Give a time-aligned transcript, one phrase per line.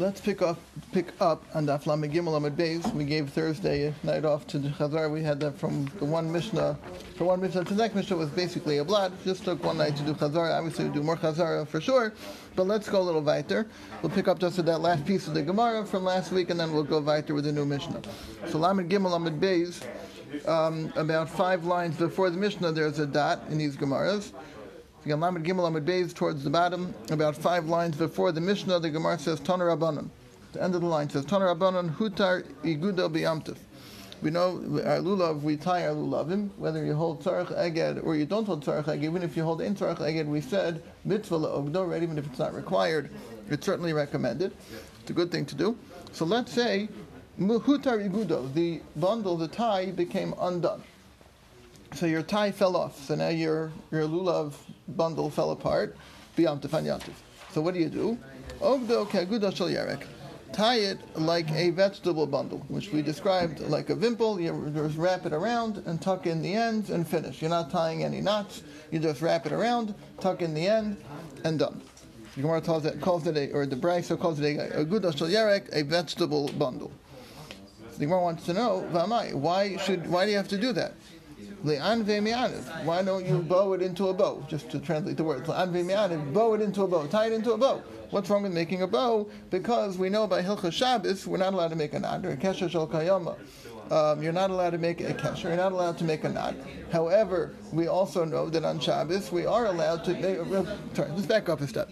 [0.00, 0.58] Let's pick up
[0.92, 2.90] pick up on Daf Lamed Gimel Amud Beis.
[2.94, 5.12] We gave Thursday night off to the Chazar.
[5.12, 6.78] We had that from the one Mishnah.
[7.18, 9.12] For one Mishnah to the next Mishnah was basically a blot.
[9.24, 10.56] Just took one night to do Chazar.
[10.56, 12.14] Obviously, we do more Chazar for sure.
[12.56, 13.66] But let's go a little weiter.
[14.00, 16.72] We'll pick up just that last piece of the Gemara from last week, and then
[16.72, 18.00] we'll go weiter with the new Mishnah.
[18.46, 19.84] So Lamed Gimel Amud Beis.
[20.48, 24.32] Um, about five lines before the Mishnah, there's a dot in these Gemaras.
[25.04, 30.10] Beis towards the bottom, about five lines before the Mishnah, the Gemara says Rabbanon.
[30.52, 33.56] The end of the line says Toner Rabbanon Hutar Igudo Biyamtiv.
[34.20, 38.26] We know our lulav, we tie our lulavim, whether you hold tzarech eged or you
[38.26, 39.02] don't hold tzarech eged.
[39.02, 42.02] Even if you hold in tzarech eged, we said mitzvah le'ogdo, right?
[42.02, 43.08] Even if it's not required,
[43.48, 44.52] it's certainly recommended.
[45.00, 45.78] It's a good thing to do.
[46.12, 46.90] So let's say
[47.38, 50.82] hutar igudo, the bundle, the tie became undone.
[51.94, 53.02] So your tie fell off.
[53.06, 54.52] So now your your lulav
[54.96, 55.96] bundle fell apart.
[56.36, 57.14] And yantif.
[57.52, 58.18] So what do you do?
[60.52, 64.40] Tie it like a vegetable bundle, which we described like a vimple.
[64.42, 67.40] You just wrap it around and tuck in the ends and finish.
[67.40, 68.62] You're not tying any knots.
[68.90, 70.96] You just wrap it around, tuck in the end,
[71.44, 71.82] and done.
[72.34, 75.28] The Gemara calls it, calls it a, or the Brisa calls it a, a shel
[75.28, 76.90] yarek, a vegetable bundle.
[77.98, 78.80] The Gemara wants to know,
[79.34, 80.94] why should why do you have to do that?
[81.62, 84.44] Why don't you bow it into a bow?
[84.48, 85.46] Just to translate the words.
[85.46, 87.06] Bow it into a bow.
[87.06, 87.82] Tie it into a bow.
[88.10, 89.28] What's wrong with making a bow?
[89.50, 92.36] Because we know by Hilchah Shabbos, we're not allowed to make a knot, or a
[92.36, 93.36] kesher kayama.
[93.92, 95.44] Um, you're not allowed to make a kesher.
[95.44, 96.54] You're not allowed to make a knot.
[96.92, 100.14] However, we also know that on Shabbos we are allowed to.
[100.14, 100.38] Make,
[100.94, 101.90] sorry, let's back up a step.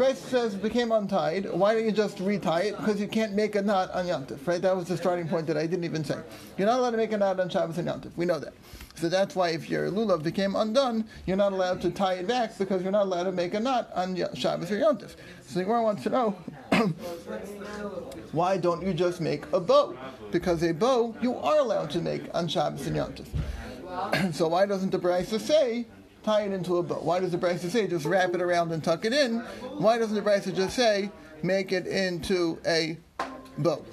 [0.00, 1.52] Brisa says became untied.
[1.52, 2.76] Why don't you just retie it?
[2.78, 4.62] Because you can't make a knot on Yantif, right?
[4.62, 6.18] That was the starting point that I didn't even say.
[6.56, 8.16] You're not allowed to make a knot on Shabbos and Yantif.
[8.16, 8.54] We know that.
[8.94, 12.56] So that's why if your lulav became undone, you're not allowed to tie it back
[12.56, 15.16] because you're not allowed to make a knot on Shabbos or Yantif.
[15.42, 16.30] So the Gemara wants to know
[18.32, 19.94] why don't you just make a bow?
[20.30, 24.32] Because a bow you are allowed to make on Shabbos and Yantif.
[24.34, 25.84] so why doesn't the Brisa say
[26.22, 26.96] tie it into a bow.
[26.96, 29.38] Why does the Brisa say just wrap it around and tuck it in?
[29.78, 31.10] Why doesn't the Brisa just say
[31.42, 32.98] make it into a
[33.58, 33.84] bow?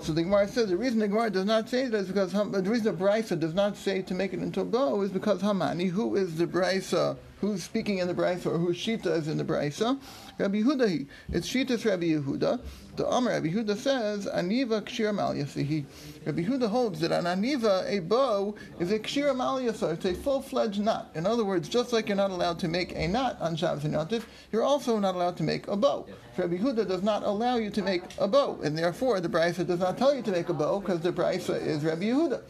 [0.00, 2.62] So the Gemara says the reason the Gemara does not say that is because the
[2.62, 5.90] reason the Brisa does not say to make it into a bow is because Hamani,
[5.90, 9.44] who is the Brisa, who's speaking in the Brisa or whose Shita is in the
[9.44, 9.98] Brisa,
[10.38, 11.06] Rabbi Yehuda.
[11.30, 12.60] It's Shita's Rabbi Yehuda.
[12.96, 15.34] The Amr Rabbi Yehuda says Aniva Kshir Mal.
[15.34, 19.58] Rabbi Yehuda holds that an Aniva, a bow, is a Kshir Mal.
[19.58, 21.10] It's a full-fledged knot.
[21.14, 24.24] In other words, just like you're not allowed to make a knot on Shabbos and
[24.50, 26.06] you're also not allowed to make a bow.
[26.36, 29.80] Rabbi Yehuda does not allow you to make a bow, and therefore the Brisa does
[29.80, 32.42] not tell you to make a bow because the Brisa is Rabbi Yehuda.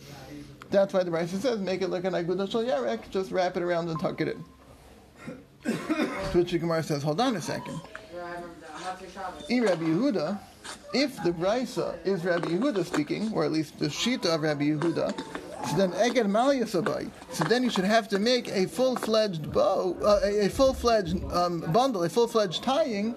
[0.71, 3.63] That's why the Brisa says make it like an Agudah Shal Yarek, just wrap it
[3.63, 4.45] around and tuck it in.
[6.33, 7.81] Which the Gemara says, hold on a second.
[9.49, 10.39] In Rabbi Yehuda,
[10.95, 15.13] if the Brisa is Rabbi Yehuda speaking, or at least the Shita of Rabbi Yehuda,
[15.69, 17.11] so then Eged Maliyasabai.
[17.33, 21.61] So then you should have to make a full-fledged bow, uh, a, a full-fledged um,
[21.73, 23.15] bundle, a full-fledged tying,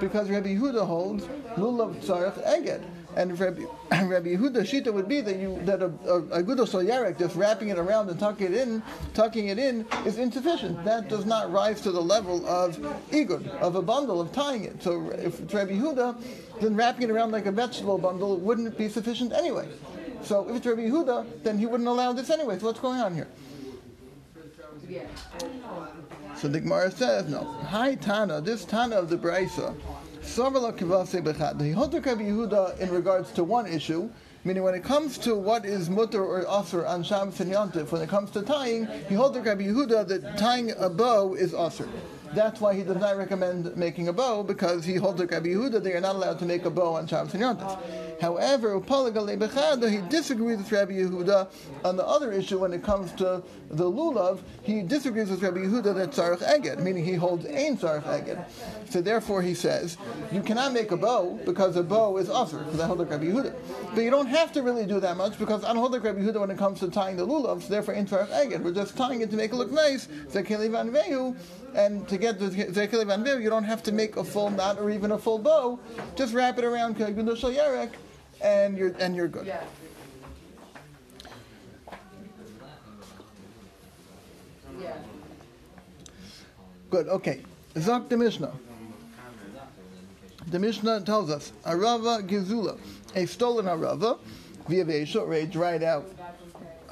[0.00, 1.24] because Rabbi Yehuda holds
[1.56, 2.82] lulav tzarech eged.
[3.16, 7.68] And Rabbi, Rabbi Yehuda Shita would be that you that a, a, a just wrapping
[7.68, 8.82] it around and tucking it in,
[9.14, 10.84] tucking it in is insufficient.
[10.84, 12.76] That does not rise to the level of
[13.10, 14.82] igud of a bundle of tying it.
[14.82, 18.88] So if it's Rabbi Yehuda, then wrapping it around like a vegetable bundle wouldn't be
[18.88, 19.68] sufficient anyway.
[20.22, 22.58] So if it's Rabbi Yehuda, then he wouldn't allow this anyway.
[22.58, 23.28] So what's going on here?
[26.36, 27.44] So the Gemara says no.
[27.44, 29.74] Hi Tana, this Tana of the Brisa.
[30.24, 31.60] Savala Kivase Bechad.
[31.60, 34.08] He holds Rabbi Yehuda in regards to one issue,
[34.42, 38.02] meaning when it comes to what is mutter or asr on Shabbos and Yontif, when
[38.02, 41.88] it comes to tying, he holds Rabbi Yehuda that tying a bow is asr.
[42.34, 45.80] That's why he does not recommend making a bow because he holds like Rabbi Yehuda
[45.82, 48.20] they are not allowed to make a bow on Shabbos and Yontif.
[48.20, 51.48] However, he disagrees with Rabbi Yehuda
[51.84, 54.40] on the other issue when it comes to the lulav.
[54.62, 58.44] He disagrees with Rabbi Yehuda that tzarech eged, meaning he holds ein tzarech eged.
[58.90, 59.96] So therefore, he says
[60.32, 63.26] you cannot make a bow because a bow is usher because I hold like Rabbi
[63.26, 63.54] Yehuda.
[63.94, 66.20] But you don't have to really do that much because I don't hold like Rabbi
[66.20, 67.62] Yehuda when it comes to tying the lulav.
[67.62, 68.62] So therefore, ein tzarech eged.
[68.62, 70.08] We're just tying it to make it look nice.
[71.74, 74.90] And to get the Zekele Van you don't have to make a full knot or
[74.90, 75.78] even a full bow.
[76.14, 77.90] Just wrap it around Yarek
[78.40, 79.46] and you're and you're good.
[79.46, 79.64] Yeah.
[86.90, 87.08] Good.
[87.08, 87.40] Okay.
[87.74, 88.52] Zok the Mishnah.
[90.46, 92.78] The Mishnah tells us Arava Gizula,
[93.16, 94.18] a stolen Arava,
[94.68, 96.08] via Vesha, or a dried out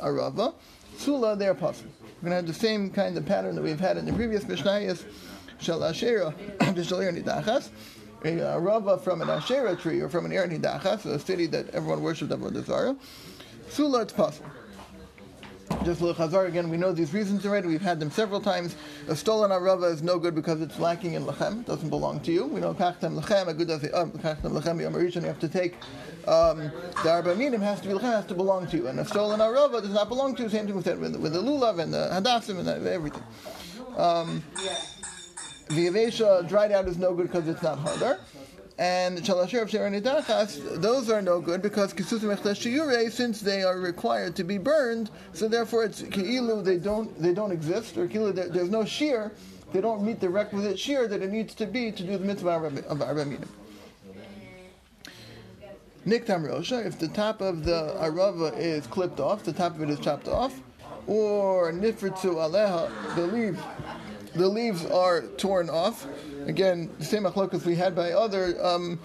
[0.03, 0.55] Arava,
[0.97, 1.87] Sula, their puzzle.
[2.23, 4.47] We're going to have the same kind of pattern that we've had in the previous
[4.47, 5.05] Mishnah, is
[5.59, 7.71] Shal Ashera, Vishalir Nidachas.
[8.25, 11.71] a uh, arava from an Asherah tree or from an Ir Hanidachas, a city that
[11.71, 12.95] everyone worshipped Avodah Zarah,
[13.71, 14.49] Sula, it's possible.
[15.85, 16.71] Just a little chazar again.
[16.71, 17.67] We know these reasons already.
[17.67, 18.77] We've had them several times.
[19.09, 21.63] A stolen arava is no good because it's lacking in lechem.
[21.63, 22.47] It doesn't belong to you.
[22.47, 23.49] We know kachtem lechem.
[23.49, 23.93] A good it.
[23.93, 25.75] Kachtem lechem You have to take
[26.29, 26.71] um,
[27.03, 29.41] the arba minim has to be lechem has to belong to you, and a stolen
[29.41, 30.49] arava does not belong to you.
[30.49, 33.23] Same thing with, with, with the lulav and the hadassim and everything.
[33.97, 34.45] Um,
[35.69, 38.21] the avesha dried out is no good because it's not harder
[38.79, 41.95] and Shalasher of those are no good because
[43.15, 47.53] since they are required to be burned, so therefore it's Ki'ilu, they don't they don't
[47.53, 49.31] exist, or Ki'ilu, there's no shiur,
[49.73, 52.83] they don't meet the requisite shiur that it needs to be to do the mitzvah
[52.89, 53.49] of arba minim.
[56.07, 59.91] Niktam Rosha, if the top of the Arava is clipped off, the top of it
[59.91, 60.61] is chopped off,
[61.07, 63.61] or Nifritzu Aleha, the leaves,
[64.35, 66.09] the leaves are torn off,
[66.47, 68.99] Again, the same achlokas we had by other um,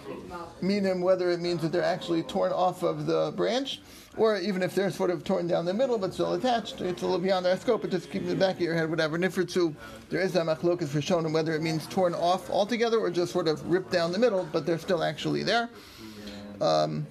[0.62, 3.82] minim, whether it means that they're actually torn off of the branch,
[4.18, 7.06] or even if they're sort of torn down the middle but still attached, it's a
[7.06, 9.18] little beyond our scope, but just keep in the back of your head, whatever.
[9.18, 9.76] Nifritzu,
[10.10, 13.48] there is that machlokas for shown whether it means torn off altogether or just sort
[13.48, 15.70] of ripped down the middle, but they're still actually there.
[16.60, 17.06] Um,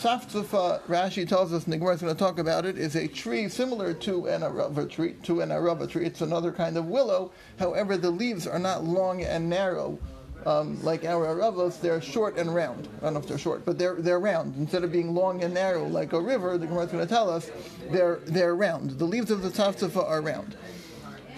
[0.00, 3.06] Tzaftzfa, Rashi tells us, and the Gemara is going to talk about it, is a
[3.06, 5.12] tree similar to an arava tree.
[5.24, 7.32] To an arava tree, it's another kind of willow.
[7.58, 9.98] However, the leaves are not long and narrow.
[10.46, 12.88] Um, like our aravos, they're short and round.
[13.00, 14.56] I don't know if they're short, but they're they're round.
[14.56, 17.28] Instead of being long and narrow like a river, the Gemara is going to tell
[17.28, 17.50] us
[17.90, 18.92] they're they're round.
[18.92, 20.56] The leaves of the tzaftzfa are round.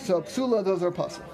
[0.03, 1.33] So psula, those are possible.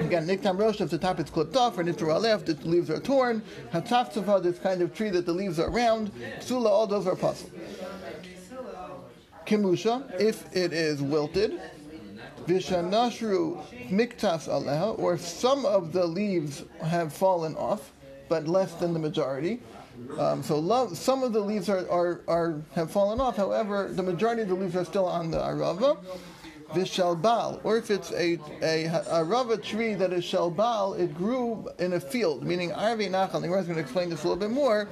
[0.00, 2.98] Again, niktam rosh, if the top is clipped off, or nitra left, the leaves are
[2.98, 3.42] torn.
[3.72, 6.10] Hatzaftzava, this kind of tree that the leaves are round.
[6.40, 7.56] Psula, all those are possible.
[9.46, 11.60] Kimusha, if it is wilted.
[12.46, 17.92] Vishanashru miktas aleha, or some of the leaves have fallen off,
[18.28, 19.60] but less than the majority.
[20.18, 23.36] Um, so some of the leaves are, are, are, have fallen off.
[23.36, 25.98] However, the majority of the leaves are still on the arava
[26.72, 31.94] vishalbal, or if it's a, a, a rava tree that is shalbal, it grew in
[31.94, 33.42] a field, meaning arve nachal.
[33.42, 34.88] Gemara is going to explain this a little bit more.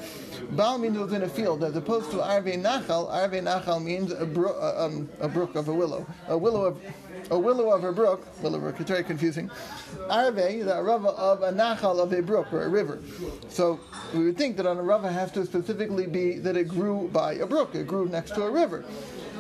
[0.53, 3.11] Bal means in a field, as opposed to arve nachal.
[3.11, 6.81] Arve nachal means a, bro, um, a brook of a willow, a willow of
[7.31, 9.51] a willow of a brook, willow brook, it's very confusing.
[10.09, 13.01] Arve, the rava of a nachal of a brook or a river.
[13.49, 13.81] So
[14.15, 17.35] we would think that on a rava has to specifically be that it grew by
[17.35, 18.85] a brook, it grew next to a river.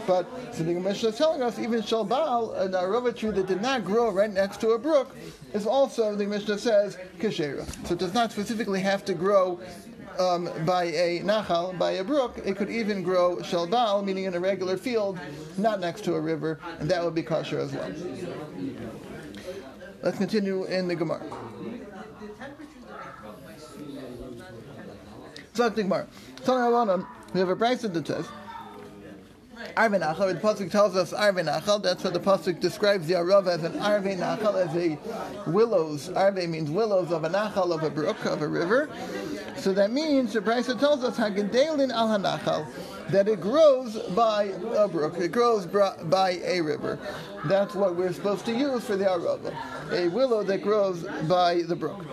[0.08, 3.84] But so the Mishnah is telling us even Shalbal, an arava tree that did not
[3.84, 5.14] grow right next to a brook,
[5.52, 7.68] is also, the Mishnah says, Keshera.
[7.86, 9.60] So it does not specifically have to grow
[10.18, 12.40] um, by a nachal, by a brook.
[12.42, 15.20] It could even grow shalbal, meaning in a regular field,
[15.58, 17.92] not next to a river, and that would be kosher as well.
[20.00, 21.22] Let's continue in the Gemara.
[25.52, 26.06] So, the Gemara.
[27.34, 28.26] We have a Brisa that says,
[29.76, 30.34] Arve Nachal.
[30.34, 31.82] The pasuk tells us Arve Nachal.
[31.82, 34.98] That's what the pasuk describes the Arav as an Arve Nachal, as a
[35.50, 36.10] willows.
[36.10, 38.88] Arve means willows of a Nachal of a brook of a river.
[39.56, 42.66] So that means the Brisa tells us Hagedelin al Hanachal
[43.10, 44.44] that it grows by
[44.76, 45.18] a brook.
[45.18, 46.98] It grows by a river.
[47.46, 49.54] That's what we're supposed to use for the arava.
[49.92, 52.04] A willow that grows by the brook.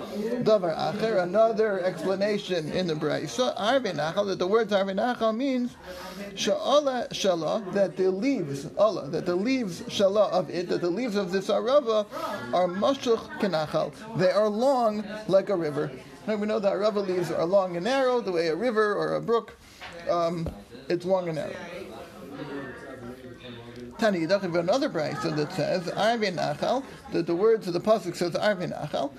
[0.43, 5.75] Davar acher, another explanation in the Brisa, arve nachal, that the words arve nachal means
[6.33, 11.15] sha'ala shala, that the leaves, Allah, that the leaves shala of it, that the leaves
[11.15, 12.05] of this arava
[12.53, 13.93] are mashuch kenachal.
[14.17, 15.91] They are long like a river.
[16.27, 19.15] Now we know that arava leaves are long and narrow, the way a river or
[19.15, 19.57] a brook
[20.09, 20.47] um,
[20.89, 21.55] it's long and narrow.
[23.97, 28.15] Tani Yidach, have another brisa that says Arve Nachal, that the words of the pasuk
[28.15, 29.11] says Arve Nachal,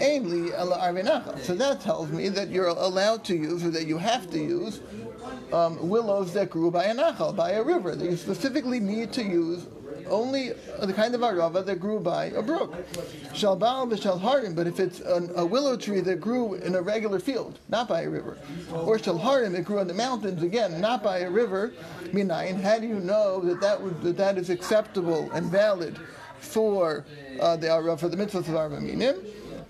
[0.00, 1.38] Aimli ala Arve Nachal.
[1.40, 4.80] So that tells me that you're allowed to use, or that you have to use,
[5.52, 7.94] um, willows that grew by a Nachal, by a river.
[7.94, 9.66] That you specifically need to use
[10.08, 12.74] only the kind of arava that grew by a brook.
[13.32, 14.54] Shalbal shall harden.
[14.54, 18.02] But if it's an, a willow tree that grew in a regular field, not by
[18.02, 18.38] a river,
[18.72, 21.72] or shalharim, it grew in the mountains again, not by a river,
[22.06, 25.98] minayin, how do you know that that, would, that, that is acceptable and valid
[26.38, 27.04] for
[27.40, 29.16] uh, the arava, for the mitzvahs of arba minim?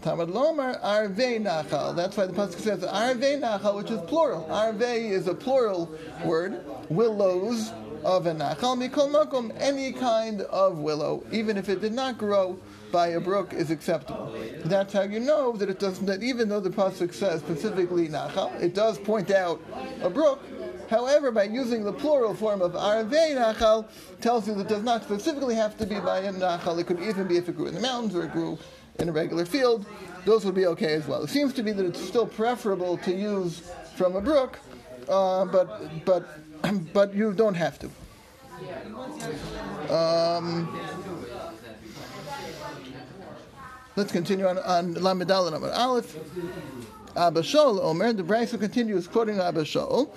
[0.03, 1.97] Talmud Lomar Arve Nachal.
[1.97, 4.47] That's why the pasuk says Arve Nachal, which is plural.
[4.53, 5.91] Arve is a plural
[6.25, 6.65] word.
[6.91, 7.73] Willows
[8.07, 12.57] of a nachal mikol makom, any kind of willow, even if it did not grow
[12.93, 14.33] by a brook, is acceptable.
[14.65, 16.07] That's how you know that it doesn't.
[16.07, 19.61] That even though the pasuk says specifically nachal, it does point out
[20.03, 20.41] a brook.
[20.89, 23.89] However, by using the plural form of arvei nachal,
[24.21, 26.79] tells you that it does not specifically have to be by a nachal.
[26.79, 28.57] It could even be if it grew in the mountains or it grew
[29.01, 29.85] in a regular field,
[30.25, 31.25] those would be okay as well.
[31.25, 34.61] It seems to be that it's still preferable to use from a brook,
[35.09, 36.46] uh, but but
[36.93, 37.91] but you don't have to.
[39.95, 40.81] Um,
[43.97, 46.17] let's continue on on Lamedal number Aleph.
[47.17, 50.11] Abba Shaul Omer, the Brisa continues quoting Abba Shaul.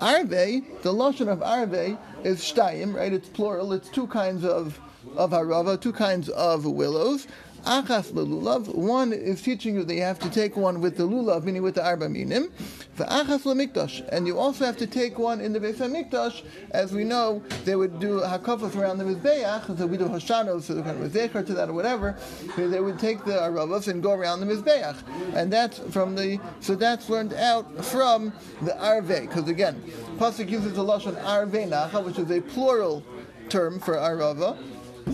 [0.00, 3.12] Arve, the lashon of Arve is shtayim, right?
[3.12, 3.72] It's plural.
[3.72, 4.80] It's two kinds of
[5.16, 7.26] of harava, two kinds of willows.
[7.64, 8.74] Achas lulav.
[8.74, 11.74] One is teaching you that you have to take one with the lulav, meaning with
[11.74, 12.52] the arba minim.
[12.96, 16.44] Achas lemikdash, and you also have to take one in the Beis Hamikdash.
[16.72, 20.82] As we know, they would do hakafas around the mizbeach, so we do hoshanos, so
[20.82, 22.14] kind of zecher to that or whatever.
[22.58, 24.98] They would take the aravas and go around the mizbeach,
[25.34, 26.38] and that's from the.
[26.60, 29.82] So that's learned out from the arve, because again,
[30.18, 33.02] pasuk uses the lashon arve nacha, which is a plural
[33.48, 34.58] term for arava.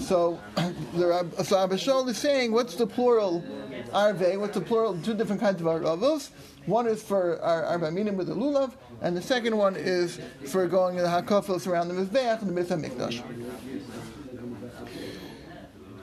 [0.01, 0.39] So,
[0.95, 3.45] the so Abba Shaul is saying, what's the plural
[3.93, 4.39] arve?
[4.39, 4.99] What's the plural?
[5.03, 6.31] Two different kinds of aravos.
[6.67, 10.67] One is for our arba minim with the lulav, and the second one is for
[10.67, 13.23] going to the hakafos around the mizbeach and the mizah mikdash.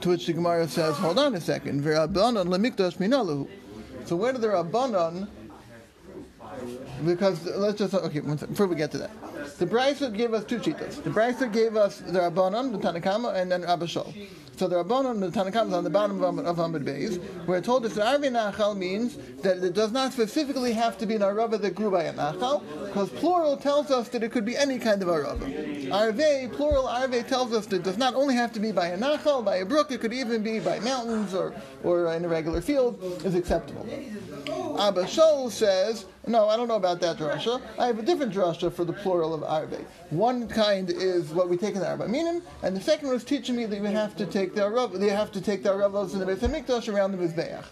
[0.02, 1.84] To which the Gemara says, hold on a second.
[1.84, 1.90] So
[4.18, 5.28] where did the rabbanon?
[7.06, 8.20] Because let's just okay.
[8.20, 9.12] Before we get to that,
[9.58, 11.04] the Brisa gave us two shitas.
[11.04, 14.14] The Brisa gave us the Rabbanon, the Tanakama, and then Shaul.
[14.56, 17.66] So the Rabbanon, the Tanakama is on the bottom of, of Amud Beis, where it
[17.66, 21.22] told us that Arvi Nachal means that it does not specifically have to be an
[21.22, 24.78] Arava that grew by a Nachal, because plural tells us that it could be any
[24.78, 25.92] kind of Arava.
[25.92, 28.98] Arve, plural Arve tells us that it does not only have to be by a
[28.98, 31.54] Nachal, by a brook, it could even be by mountains or,
[31.84, 33.88] or in a regular field, is acceptable.
[34.80, 37.62] Abba Shaul says, no, I don't know about that drasha.
[37.78, 39.86] I have a different drasha for the plural of arve.
[40.10, 43.56] One kind is what we take in the arba minim, and the second is teaching
[43.56, 46.20] me that we have to take the arav, they have to take the aravos in
[46.20, 47.66] the Beit Hamikdash around the mizbeach.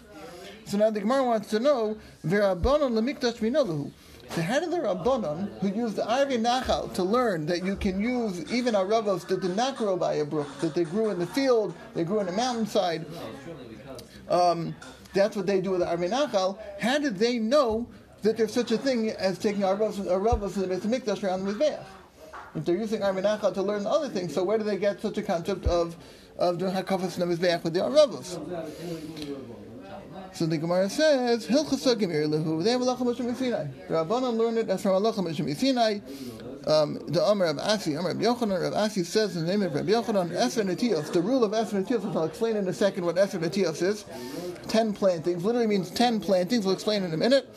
[0.66, 3.90] So now the Gemara wants to know v'rabbanon lemikdash minalahu.
[4.30, 8.00] So how did the Rabbanon, who used the Arvi Nachal to learn that you can
[8.00, 11.26] use even aravos that did not grow by a brook, that they grew in the
[11.26, 13.04] field, they grew in a mountainside,
[14.30, 14.74] um,
[15.12, 17.86] that's what they do with the Arvi Nachal, how did they know
[18.22, 21.84] that there's such a thing as taking aravos in the Beit Mikdash around the Mizbeach.
[22.54, 25.22] If they're using Arminacha to learn other things, so where do they get such a
[25.22, 25.96] concept of
[26.38, 28.38] of doing Hakafas the Mizbeach with the Aravos?
[30.34, 33.66] So the Gemara says, Hilchasa Gemir Lehu, they have Allah Moshe Sinai.
[33.86, 35.98] The Rabbanan learned it as from Allah Moshe Sinai.
[36.66, 39.74] Um, the Amr of Asi, Amr of Yochanan, Rav Asi says in the name of
[39.74, 43.04] Rabbi Yochanan, Eser Netios, the rule of Eser Netios, which I'll explain in a second
[43.04, 44.04] what Eser Netios is.
[44.68, 47.48] Ten plantings, literally means ten plantings, we'll explain in a minute.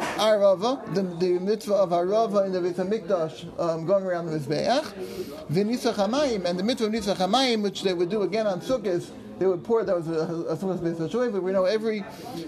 [0.00, 4.84] Arava, the, the mitzvah of Arava in the Beit HaMikdash um, going around the Mizbeach,
[5.52, 9.10] V'nisach HaMayim, and the mitzvah of Nisach HaMayim, which they would do again on Sukkot,
[9.40, 12.04] they would pour, that was a, a, a but we know every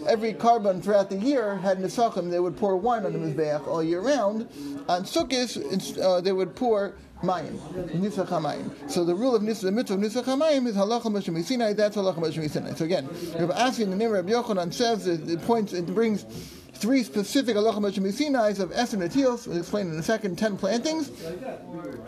[0.07, 3.83] every korban throughout the year had Nisachim, they would pour wine on the Mizbeach all
[3.83, 4.43] year round.
[4.91, 7.57] On Sukkot, uh, they would pour Mayim,
[7.95, 8.91] Nisach HaMayim.
[8.91, 11.97] So the rule of Nisach, the mitzvah of Nisach HaMayim is Halacha Moshe Sinai, that's
[11.97, 12.75] Halacha Moshe Sinai.
[12.75, 15.87] So again, Rabbi Asi in the name of Rabbi Yochanan says, it, it points, it
[15.87, 16.27] brings
[16.75, 17.81] three specific halacha
[18.13, 21.11] Sinai's of Eser Netios, we'll explain in a second, ten plantings,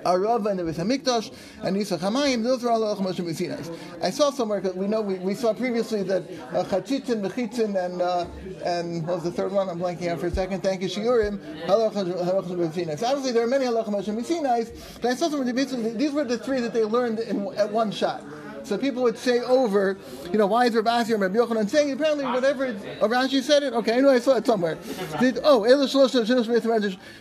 [0.04, 3.70] Arava and the Beit Hamikdash, and Nisach Hamayim, those are all halacha Sinai's.
[4.02, 8.02] I saw somewhere, because we know, we, we saw previously that uh, Chatzitzin, Mechitzin, and,
[8.02, 8.26] uh,
[8.64, 9.68] and what was the third one?
[9.68, 10.62] I'm blanking out for a second.
[10.62, 13.02] Thank you, Shiurim, halacha Sinai's.
[13.02, 16.72] Obviously, there are many halacha Sinai's, but I saw somewhere, these were the three that
[16.72, 18.24] they learned in, at one shot.
[18.64, 19.98] So people would say over,
[20.32, 23.62] you know, why is Rav Asi or Rabbi Yochanan saying apparently whatever oh, Rashi said
[23.62, 23.74] it?
[23.74, 24.78] Okay, I know I saw it somewhere.
[25.20, 25.64] Did, oh,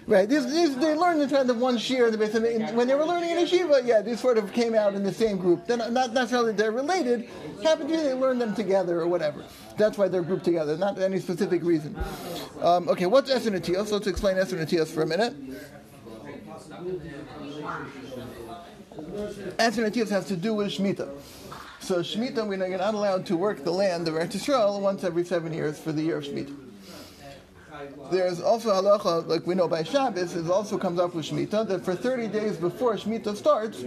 [0.08, 0.30] right.
[0.30, 3.32] These, these, they learned in terms of one shiur in the when they were learning
[3.32, 3.86] in yeshiva.
[3.86, 5.68] Yeah, these sort of came out in the same group.
[5.68, 7.30] They're not necessarily they're related.
[7.62, 9.44] Happened to be they learned them together or whatever.
[9.78, 12.00] That's why they're grouped together, not any specific reason.
[12.62, 13.92] Um, okay, what's Eser Netios?
[13.92, 15.34] Let's explain Eser Netios for a minute.
[19.58, 21.10] Eser Netios has to do with Shemitah.
[21.80, 25.54] So Shemitah, we're not allowed to work the land of Eretz Yisrael once every seven
[25.54, 26.56] years for the year of Shemitah.
[28.12, 31.84] There's also halacha, like we know by Shabbos, it also comes up with Shemitah, that
[31.84, 33.84] for 30 days before Shemitah starts,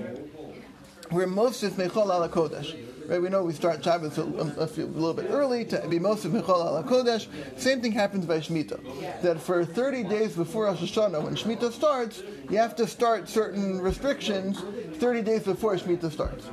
[1.10, 2.76] we're mosif Mechol ala Kodesh.
[3.08, 7.28] Right, we know we start Shabbos a, a, a, little bit early to be mosif.
[7.56, 9.22] Same thing happens by Shemitah.
[9.22, 13.80] That for 30 days before Rosh Hashanah, when Shemitah starts, you have to start certain
[13.80, 14.60] restrictions
[14.94, 16.48] 30 days before Shemitah starts.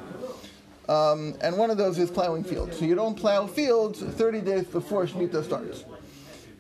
[0.87, 2.77] Um, and one of those is plowing fields.
[2.77, 5.85] So you don't plow fields 30 days before Shemitah starts.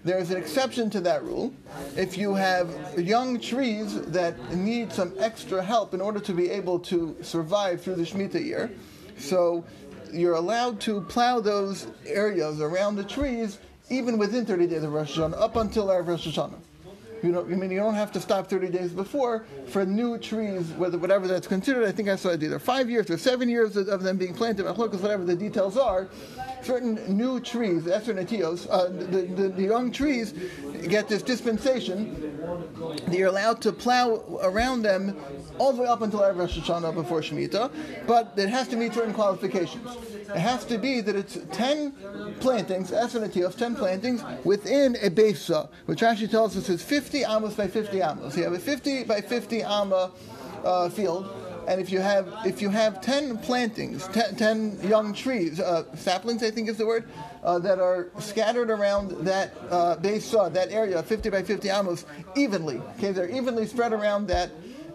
[0.03, 1.53] There is an exception to that rule.
[1.95, 6.79] If you have young trees that need some extra help in order to be able
[6.79, 8.71] to survive through the Shemitah year,
[9.17, 9.63] so
[10.11, 15.17] you're allowed to plow those areas around the trees even within 30 days of Rosh
[15.17, 16.59] Hashanah, up until Erev Rosh Hashanah.
[17.23, 20.69] You know, I mean, you don't have to stop 30 days before for new trees,
[20.73, 21.87] whether whatever that's considered.
[21.87, 24.65] I think I saw it either five years or seven years of, them being planted,
[24.65, 26.09] whatever the details are.
[26.61, 30.33] Certain new trees, Eser Netios, uh, the, the, the young trees
[30.89, 32.37] get this dispensation
[33.05, 35.15] that you're allowed to plow around them
[35.59, 37.71] all the way up until Erev Rosh Hashanah before Shemitah,
[38.05, 39.95] but it has to meet certain qualifications.
[40.29, 45.69] It has to be that it's 10 plantings, Eser Netios, 10 plantings within a besa,
[45.85, 48.35] which actually tells us is 50 amos by 50 amos.
[48.35, 50.11] You have a 50 by 50 amma
[50.63, 51.29] uh, field,
[51.67, 56.41] and if you have if you have 10 plantings, 10, 10 young trees, uh, saplings,
[56.43, 57.09] I think is the word,
[57.43, 62.05] uh, that are scattered around that uh, besa, that area, 50 by 50 amos,
[62.35, 62.81] evenly.
[62.97, 64.49] Okay, they're evenly spread around that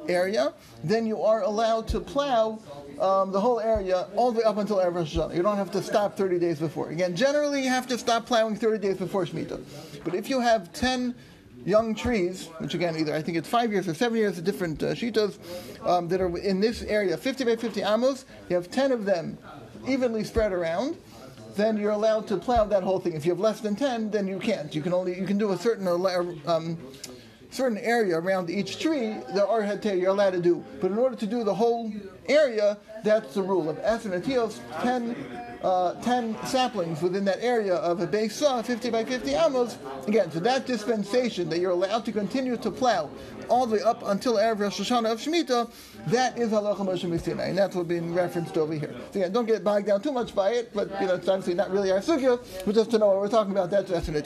[0.08, 0.52] area.
[0.82, 2.58] Then you are allowed to plow
[3.00, 5.36] um, the whole area all the way up until Erev Rosh Hashanah.
[5.36, 6.90] You don't have to stop 30 days before.
[6.90, 9.60] Again, generally you have to stop plowing 30 days before Shemitah.
[10.04, 11.14] But if you have 10
[11.68, 14.94] young trees, which again, either I think it's five years or seven years, different uh,
[14.94, 15.38] shitas,
[15.86, 19.38] um, that are in this area, 50 by 50 amos, you have 10 of them
[19.86, 20.96] evenly spread around,
[21.56, 23.14] then you're allowed to plow that whole thing.
[23.14, 24.74] If you have less than 10, then you can't.
[24.74, 25.86] You can only, you can do a certain
[26.46, 26.78] um,
[27.50, 30.64] certain area around each tree, the Or you're allowed to do.
[30.80, 31.92] But in order to do the whole
[32.28, 35.16] area, that's the rule of Essen 10,
[35.62, 39.78] uh, 10 saplings within that area of a base saw, 50 by 50 amos.
[40.06, 43.10] Again, so that dispensation that you're allowed to continue to plow
[43.48, 45.70] all the way up until Erev Rosh Hashanah of Shemitah,
[46.08, 48.94] that is Halacha Moshe MiSinai, and that's what's being referenced over here.
[49.12, 51.54] So again, don't get bogged down too much by it, but you know, it's obviously
[51.54, 54.16] not really our sugya, but just to know what we're talking about, that's and